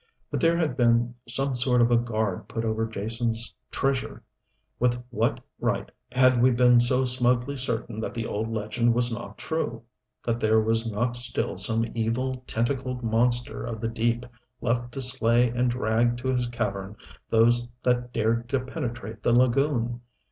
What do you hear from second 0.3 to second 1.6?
But there had been some